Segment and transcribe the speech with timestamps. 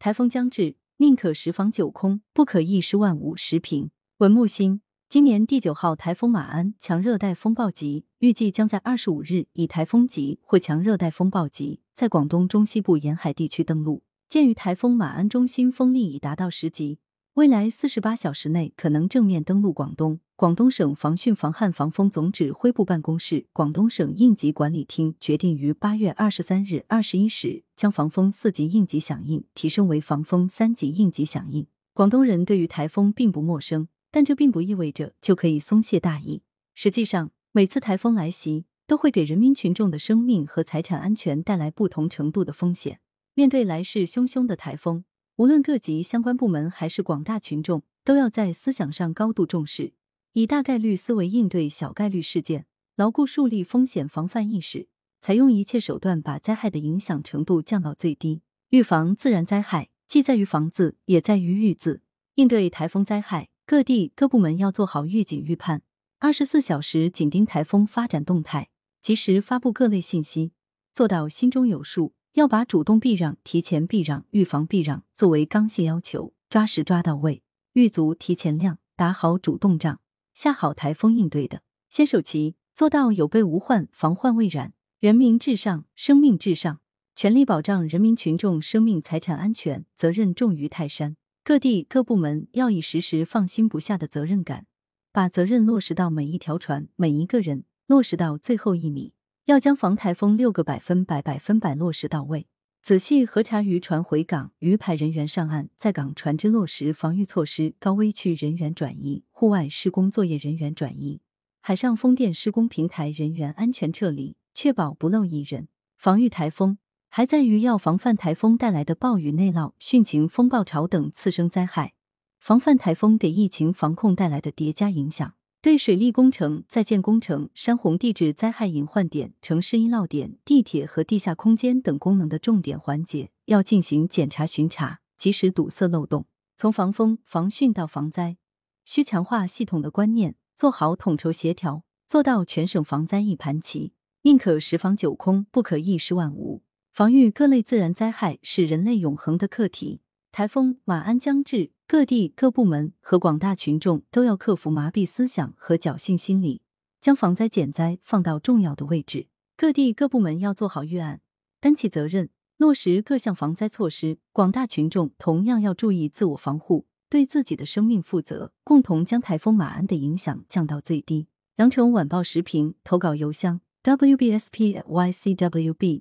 [0.00, 3.90] 台风将至，宁可十防九空，不可一失万无十平。
[4.18, 14.04] 文木星，今年第九号台风马鞍强热带风暴级，预计将在二十五日以台风级或强热带风暴级在广东中西部沿海地区登陆。
[14.28, 17.00] 鉴于台风马鞍中心风力已达到十级。
[17.38, 20.18] 未来四十八小时内可能正面登陆广东。
[20.34, 31.68] 广东省防汛防旱防风总指挥部办公室、广东省应急管理厅决定于八月二十三日二十一时将防风四级应急响应提升为防风三级应急响应。
[31.94, 36.42] 广东人对于台风并不陌生，但这并不意味着就可以松懈大意。
[36.74, 42.98] 实际上，每次台风来袭都会给人民群众的生命和财产安全带来不同程度的风险。
[43.34, 45.04] 面对来势汹汹的台风，
[45.38, 49.92] 无论各级相关部门还是广大群众，都要在思想上高度重视，
[50.32, 52.66] 以大概率思维应对小概率事件，
[52.96, 54.88] 牢固树立风险防范意识，
[55.20, 58.42] 采用一切手段把灾害的影响程度降到最低。
[58.70, 62.02] 预防自然灾害，既在于防字，也在于预字。
[62.34, 65.82] 应对台风灾害，各地各部门要做好预警预判，
[66.18, 70.50] 二十四小时紧盯台风发展动态，及时发布各类信息，
[70.92, 72.14] 做到心中有数。
[72.38, 79.98] 要把主动避让、提前避让、预防避让作为刚性要求，抓实抓到位，预足提前量，打好主动仗，
[80.34, 84.72] 下好台风应对的先手棋，做到有备无患、防患未然。
[85.00, 86.80] 人民至上，生命至上，
[87.16, 91.16] 全力保障人民群众生命财产安全，责任重于泰山。
[91.42, 94.66] 各地各部门要以时时放心不下的责任感，
[95.10, 99.12] 把责任落实到每一条船、每一个人，落实到最后一米。
[99.48, 102.46] 要将防台风六个百分百百分百落实到位，
[102.82, 111.22] 仔细核查渔船回港、渔排人员上岸、在港船只落实防御措施、高危区人员转移、户外施工作业人员转移、
[111.62, 115.68] 海上风电施工平台人员安全撤离，确保不漏一人。
[115.96, 116.76] 防御台风
[117.08, 121.94] 还在于要防范台风带来的暴雨内涝、汛情、风暴潮等次生灾害，
[122.38, 125.37] 防范台风给疫情防控带来的叠加影响。
[125.60, 136.26] 对水利工程、在建工程、山洪地质灾害隐患点、城市易涝点、地铁和地下空间等功能的重点环节，要进行检查巡查，及时堵塞漏洞。
[136.56, 138.36] 从防风、防汛到防灾，
[138.84, 143.94] 需强化系统的观念，做好统筹协调，做到全省防灾一盘棋。
[144.22, 146.62] 宁可十防九空，不可一失万无。
[146.92, 150.02] 防御各类自然灾害是人类永恒的课题。
[150.30, 151.72] 台风马鞍将至。
[151.90, 156.60] 各地各部门和广大群众都要克服麻痹思想和侥幸心理，
[157.00, 159.28] 将防灾减灾放到重要的位置。
[159.56, 161.22] 各地各部门要做好预案，
[161.60, 162.28] 担起责任，
[162.58, 164.18] 落实各项防灾措施。
[164.32, 171.28] 广大群众同样要注意自我防护，对自己的生命负责，共同将台风马鞍的影响降到最低。
[171.56, 174.92] 羊城晚报时评投稿邮箱：wbspycwb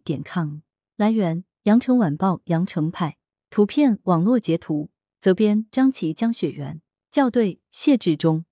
[0.03, 0.57] 点 com。
[0.97, 3.15] 来源：羊城晚报羊城派。
[3.49, 4.89] 图片网络截图。
[5.19, 8.46] 责编：张琪、江雪原，校对：谢志忠。